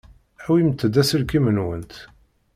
Awimt-d 0.43 0.93
aselkim-nwent. 1.01 1.93